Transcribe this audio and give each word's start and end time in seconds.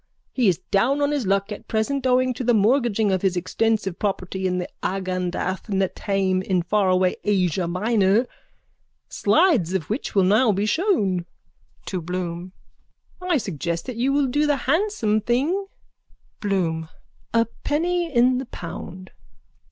He 0.33 0.47
is 0.47 0.57
down 0.71 0.99
on 0.99 1.11
his 1.11 1.27
luck 1.27 1.51
at 1.51 1.67
present 1.67 2.07
owing 2.07 2.33
to 2.33 2.43
the 2.43 2.55
mortgaging 2.55 3.11
of 3.11 3.21
his 3.21 3.37
extensive 3.37 3.99
property 3.99 4.47
at 4.47 4.71
Agendath 4.81 5.67
Netaim 5.69 6.41
in 6.41 6.63
faraway 6.63 7.17
Asia 7.23 7.67
Minor, 7.67 8.25
slides 9.09 9.75
of 9.75 9.91
which 9.91 10.15
will 10.15 10.23
now 10.23 10.51
be 10.51 10.65
shown. 10.65 11.27
(To 11.85 12.01
Bloom.) 12.01 12.51
I 13.21 13.37
suggest 13.37 13.85
that 13.85 13.95
you 13.95 14.11
will 14.11 14.25
do 14.25 14.47
the 14.47 14.57
handsome 14.65 15.21
thing. 15.21 15.67
BLOOM: 16.39 16.89
A 17.31 17.45
penny 17.63 18.11
in 18.11 18.39
the 18.39 18.47
pound. 18.47 19.11